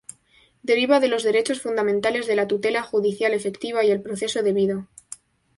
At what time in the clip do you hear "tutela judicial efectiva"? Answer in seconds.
2.47-3.83